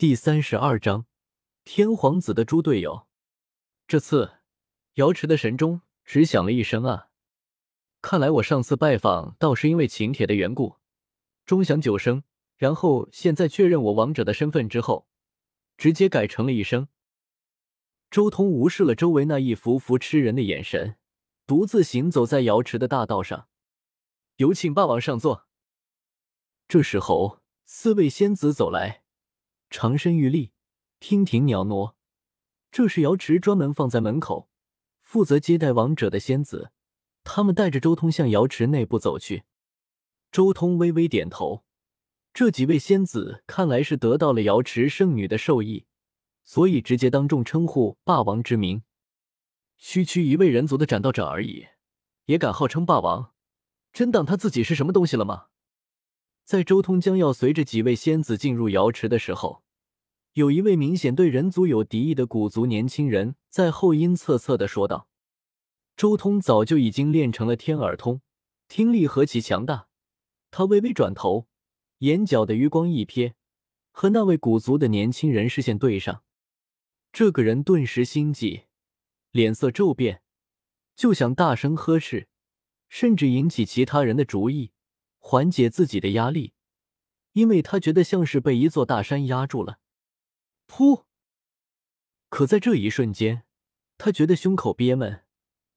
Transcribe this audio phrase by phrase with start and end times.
[0.00, 1.04] 第三十二章，
[1.62, 3.06] 天皇子的猪队友。
[3.86, 4.38] 这次
[4.94, 7.10] 瑶池的神钟只响了一声啊！
[8.00, 10.76] 看来我上次拜访倒是因为请帖的缘故，
[11.44, 12.24] 钟响九声，
[12.56, 15.06] 然后现在确认我王者的身份之后，
[15.76, 16.88] 直接改成了一声。
[18.10, 20.96] 周通无视了周围那一幅幅吃人的眼神，
[21.46, 23.48] 独自行走在瑶池的大道上。
[24.36, 25.46] 有请霸王上座。
[26.66, 29.02] 这时候，四位仙子走来。
[29.70, 30.50] 长身玉立，
[31.00, 31.94] 娉婷袅娜，
[32.72, 34.50] 这是瑶池专门放在门口，
[35.00, 36.72] 负责接待王者的仙子。
[37.22, 39.44] 他们带着周通向瑶池内部走去。
[40.32, 41.64] 周通微微点头，
[42.34, 45.86] 这几位仙子看来是得到了瑶池圣女的授意，
[46.42, 48.82] 所以直接当众称呼霸王之名。
[49.78, 51.68] 区区一位人族的斩道者而已，
[52.24, 53.32] 也敢号称霸王，
[53.92, 55.46] 真当他自己是什么东西了吗？
[56.50, 59.62] 在周通将要随着几位仙子进入瑶池的时候，
[60.32, 65.06] 有一位明显对人族有敌意的古族年轻人在后阴恻恻的说道
[65.96, 68.20] ：“周通早就已经练成了天耳通，
[68.66, 69.86] 听力何其强大！”
[70.50, 71.46] 他微微转头，
[71.98, 73.34] 眼角的余光一瞥，
[73.92, 76.24] 和那位古族的年轻人视线对上，
[77.12, 78.64] 这个人顿时心悸，
[79.30, 80.22] 脸色骤变，
[80.96, 82.26] 就想大声呵斥，
[82.88, 84.72] 甚至引起其他人的注意。
[85.20, 86.54] 缓解自己的压力，
[87.34, 89.78] 因为他觉得像是被一座大山压住了。
[90.66, 91.04] 噗！
[92.28, 93.44] 可在这一瞬间，
[93.96, 95.24] 他觉得胸口憋闷，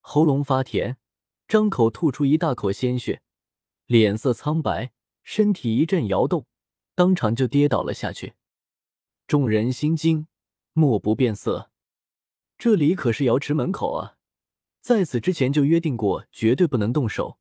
[0.00, 0.98] 喉咙发甜，
[1.48, 3.22] 张口吐出一大口鲜血，
[3.86, 4.92] 脸色苍白，
[5.24, 6.46] 身体一阵摇动，
[6.94, 8.34] 当场就跌倒了下去。
[9.26, 10.28] 众人心惊，
[10.74, 11.70] 莫不变色。
[12.58, 14.18] 这里可是瑶池门口啊，
[14.80, 17.39] 在此之前就约定过，绝对不能动手。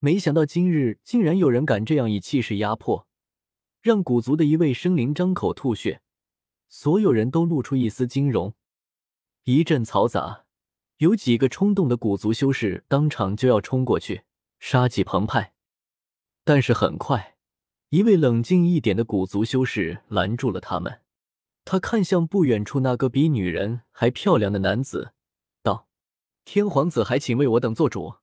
[0.00, 3.08] 没想到今日竟然有人敢这样以气势压迫，
[3.82, 6.02] 让古族的一位生灵张口吐血，
[6.68, 8.54] 所有人都露出一丝惊容。
[9.42, 10.44] 一阵嘈杂，
[10.98, 14.22] 有几个冲动的古族修士当场就要冲过去，
[14.60, 15.52] 杀气澎湃。
[16.44, 17.36] 但是很快，
[17.88, 21.00] 一位冷静一点的古族修士拦住了他们。
[21.64, 25.12] 他看向不远处那个比女人还漂亮的男子，
[25.62, 25.88] 道
[26.46, 28.14] ：“天皇子还请为我等做主。”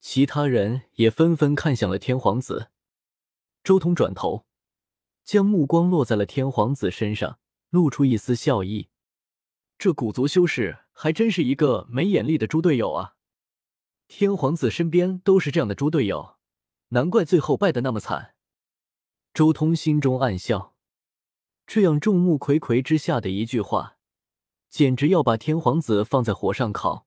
[0.00, 2.70] 其他人也纷纷看向了天皇子，
[3.64, 4.46] 周通转头，
[5.24, 7.38] 将目光落在了天皇子身上，
[7.70, 8.88] 露出一丝笑意。
[9.78, 13.14] 这古族修士还真是一个没眼力的猪队友啊！
[14.08, 16.36] 天皇子身边都是这样的猪队友，
[16.88, 18.34] 难怪最后败得那么惨。
[19.34, 20.74] 周通心中暗笑，
[21.66, 23.98] 这样众目睽睽之下的一句话，
[24.70, 27.05] 简直要把天皇子放在火上烤。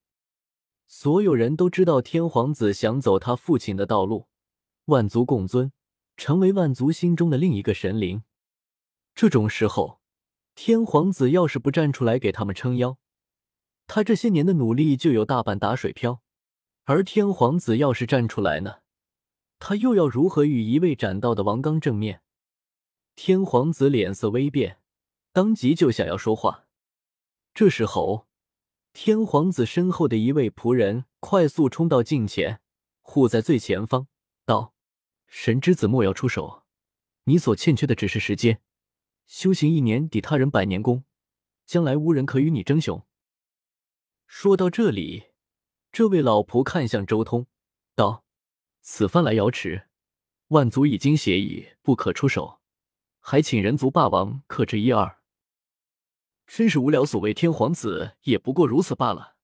[0.92, 4.28] 所有人都知道天皇子想走他父亲的道路，
[4.86, 5.72] 万族共尊，
[6.18, 8.24] 成为万族心中的另一个神灵。
[9.14, 10.02] 这种时候，
[10.56, 12.98] 天皇子要是不站出来给他们撑腰，
[13.86, 16.24] 他这些年的努力就有大半打水漂。
[16.86, 18.78] 而天皇子要是站出来呢，
[19.60, 22.24] 他又要如何与一位斩道的王刚正面？
[23.16, 24.80] 天皇子脸色微变，
[25.32, 26.66] 当即就想要说话。
[27.54, 28.29] 这时候。
[28.92, 32.60] 天皇子身后的一位仆人快速冲到近前，
[33.02, 34.08] 护在最前方，
[34.46, 34.74] 道
[35.28, 36.64] ：“神之子莫要出手，
[37.26, 38.62] 你所欠缺的只是时间。
[39.28, 41.04] 修行一年抵他人百年功，
[41.66, 43.06] 将来无人可与你争雄。”
[44.26, 45.28] 说到这里，
[45.92, 47.46] 这位老仆看向周通，
[47.96, 48.26] 道
[48.82, 49.88] ：“此番来瑶池，
[50.48, 52.60] 万族已经协议不可出手，
[53.20, 55.18] 还请人族霸王克制一二。”
[56.52, 59.36] 真是无聊，所谓天皇子也不过如此罢了。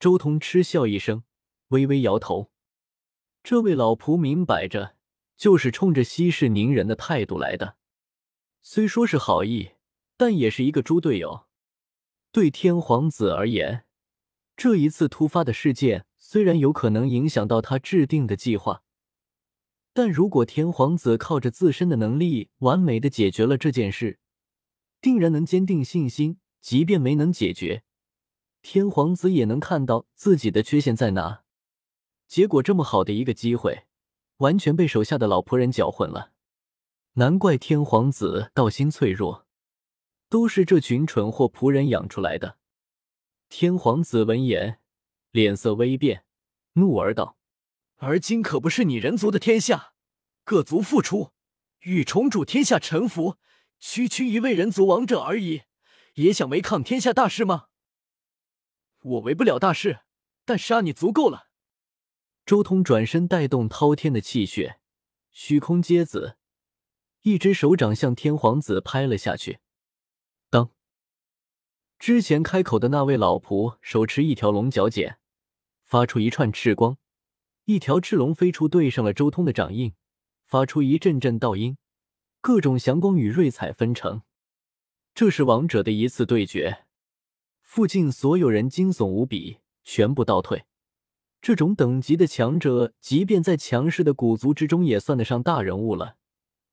[0.00, 1.22] 周通嗤笑一声，
[1.68, 2.50] 微微摇头。
[3.42, 4.96] 这位老仆明摆着
[5.36, 7.76] 就是冲着息事宁人的态度来的，
[8.60, 9.70] 虽说是好意，
[10.16, 11.46] 但也是一个猪队友。
[12.32, 13.86] 对天皇子而言，
[14.56, 18.82] 这一次突发的事件虽然有可能影响到他制定的计划，
[19.94, 24.18] 但如果天皇子靠着自身的能力完美的解决了这件事。
[25.00, 27.84] 定然能坚定信心，即便没能解决，
[28.62, 31.44] 天皇子也能看到自己的缺陷在哪。
[32.26, 33.84] 结果这么好的一个机会，
[34.38, 36.32] 完全被手下的老仆人搅混了。
[37.14, 39.46] 难怪天皇子道心脆弱，
[40.28, 42.58] 都是这群蠢货仆人养出来的。
[43.48, 44.78] 天皇子闻言，
[45.30, 46.24] 脸色微变，
[46.74, 47.38] 怒而道
[47.96, 49.94] ：“而今可不是你人族的天下，
[50.44, 51.30] 各族复出，
[51.80, 53.36] 欲重主天下，臣服。”
[53.80, 55.62] 区区一位人族王者而已，
[56.14, 57.66] 也想违抗天下大事吗？
[59.00, 60.00] 我违不了大事，
[60.44, 61.48] 但杀你足够了。
[62.44, 64.80] 周通转身带动滔天的气血，
[65.30, 66.36] 虚空接子，
[67.22, 69.60] 一只手掌向天皇子拍了下去。
[70.50, 70.72] 当
[71.98, 75.18] 之前开口的那位老仆手持一条龙角剪，
[75.84, 76.96] 发出一串赤光，
[77.64, 79.94] 一条赤龙飞出，对上了周通的掌印，
[80.46, 81.76] 发出一阵阵倒音，
[82.48, 84.22] 各种祥光与瑞彩纷呈。
[85.14, 86.86] 这是王者的一次对决，
[87.60, 90.64] 附近所有人惊悚无比，全部倒退。
[91.42, 96.16] 这种等级的强者，即便在强势的古族之中，也算得上大人物了，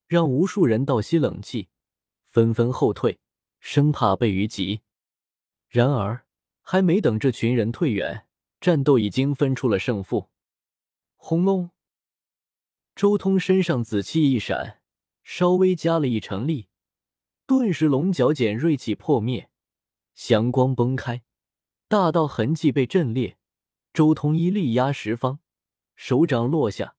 [0.08, 1.68] 让无数人倒吸冷气，
[2.24, 3.20] 纷纷后退，
[3.60, 4.80] 生怕被虞及。
[5.68, 6.24] 然而，
[6.62, 8.26] 还没等这群人退远，
[8.62, 10.30] 战斗已经分出了胜负。
[11.18, 11.72] 轰隆！
[12.96, 14.80] 周通身上紫气一闪，
[15.28, 16.68] 稍微加了一成力，
[17.48, 19.50] 顿时龙角剪锐气破灭，
[20.14, 21.24] 祥光崩开，
[21.88, 23.38] 大道痕迹被震裂。
[23.92, 25.40] 周通一力压十方，
[25.96, 26.96] 手掌落下，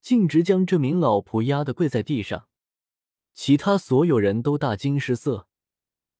[0.00, 2.48] 径直将这名老仆压得跪在地上。
[3.34, 5.46] 其他所有人都大惊失色，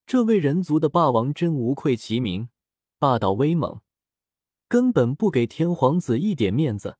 [0.07, 2.51] 这位人族的霸王真无愧其名，
[2.99, 3.81] 霸道威猛，
[4.69, 6.99] 根本不给天皇子一点面子，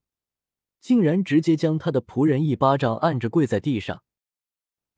[0.81, 4.03] 竟然直接将他的仆人一巴掌按着跪在地上。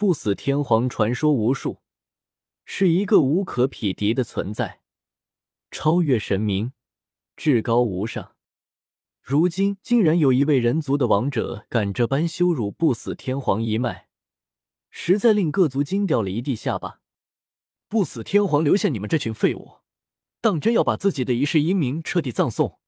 [0.02, 1.80] 不死天皇传说无数，
[2.64, 4.80] 是一个无可匹敌的存在，
[5.70, 6.72] 超越神明。
[7.36, 8.34] 至高无上，
[9.20, 14.08] 如今竟然有一位人族的王者敢这般羞辱不死天皇一脉，
[14.90, 16.98] 实在令各族惊掉了一地下巴。
[17.86, 19.76] 不死天皇留下你们这群废物，
[20.40, 22.80] 当真要把自己的一世英名彻底葬送？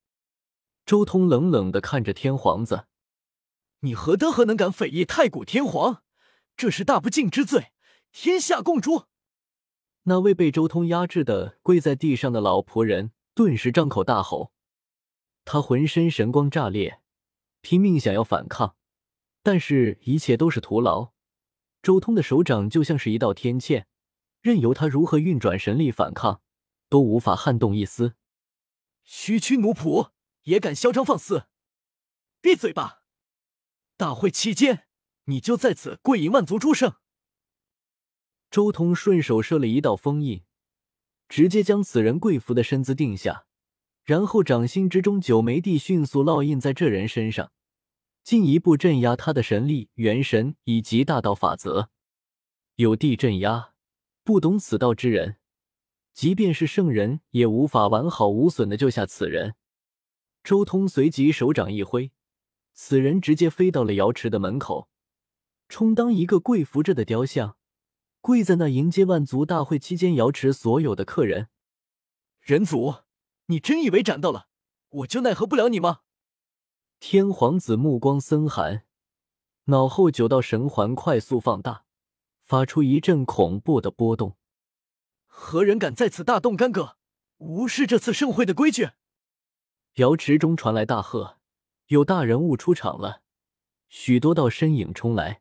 [0.84, 2.88] 周通冷冷的看着天皇子
[3.82, 6.02] ：“你何德何能，敢诽议太古天皇？
[6.56, 7.72] 这是大不敬之罪，
[8.12, 9.06] 天下共诛！”
[10.04, 13.12] 那位被周通压制的跪在地上的老仆人。
[13.36, 14.52] 顿时张口大吼，
[15.44, 17.00] 他浑身神光炸裂，
[17.62, 18.76] 拼命想要反抗，
[19.42, 21.12] 但是一切都是徒劳。
[21.82, 23.86] 周通的手掌就像是一道天堑，
[24.40, 26.42] 任由他如何运转神力反抗，
[26.88, 28.14] 都无法撼动一丝。
[29.02, 30.10] 区区奴仆
[30.44, 31.46] 也敢嚣张放肆！
[32.40, 33.02] 闭嘴吧！
[33.96, 34.83] 大会期间，
[35.24, 36.94] 你就在此跪迎万族诸圣。
[38.50, 40.42] 周通顺手设了一道封印。
[41.26, 43.46] 直接将此人跪伏的身姿定下，
[44.04, 47.50] 然后掌心之中九枚地迅速烙印在这人身上，
[48.22, 51.90] 进一步镇压他的神力、元神以及大道法则。
[52.76, 53.72] 有地镇压，
[54.22, 55.38] 不懂此道之人，
[56.12, 59.56] 即便是圣人也无法完好无损的救下此人。
[60.44, 62.12] 周通随即手掌一挥，
[62.74, 64.88] 此人直接飞到了瑶池的门口，
[65.74, 67.56] 充当一个跪伏着的雕像。
[68.20, 71.48] 跪在那迎接万族大会期间瑶池所有的客人，
[72.40, 72.98] 人族，
[73.46, 74.46] 你真以为斩到了
[74.90, 76.02] 我就奈何不了你吗？
[77.00, 78.84] 天皇子目光森寒，
[79.64, 81.86] 脑后九道神环快速放大，
[82.44, 84.36] 发出一阵恐怖的波动。
[85.26, 86.98] 何人敢在此大动干戈，
[87.38, 88.90] 无视这次盛会的规矩？
[89.94, 91.40] 瑶池中传来大喝，
[91.88, 93.22] 有大人物出场了，
[93.88, 95.40] 许多道身影冲来。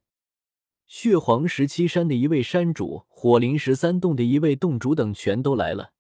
[0.96, 5.92] 血皇十七山的一位山主，火灵十三洞的一位洞主等全都来了，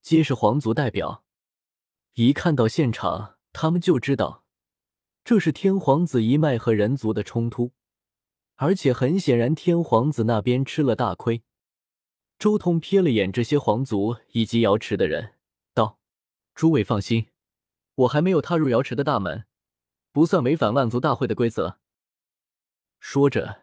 [0.00, 1.24] 皆是皇族代表。
[2.12, 4.44] 一看到现场，他们就知道
[5.24, 7.72] 这是天皇子一脉和人族的冲突，
[8.54, 11.42] 而且很显然，天皇子那边吃了大亏。
[12.38, 15.34] 周通瞥了眼这些皇族以及瑶池的人，
[15.74, 15.98] 道
[16.54, 17.26] ：“诸位放心，
[17.96, 19.46] 我还没有踏入瑶池的大门，
[20.12, 21.80] 不算违反万族大会的规则。”
[23.00, 23.62] 说着。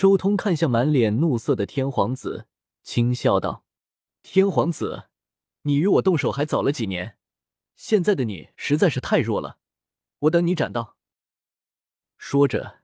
[0.00, 2.46] 周通看向满脸怒色的天皇子，
[2.82, 3.66] 轻笑道
[4.24, 5.10] ：“天皇子，
[5.64, 7.18] 你与我动手还早了几年，
[7.76, 9.58] 现在的你实在是太弱了，
[10.20, 10.96] 我等你斩到。”
[12.16, 12.80] 说着，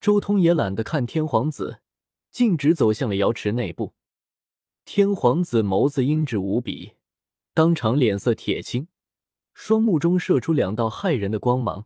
[0.00, 1.82] 周通也懒得看天皇子，
[2.30, 3.92] 径直走向了瑶池内部。
[4.86, 6.94] 天皇子眸子阴鸷无比，
[7.52, 8.88] 当场脸色铁青，
[9.52, 11.84] 双目中射出两道骇人的光芒。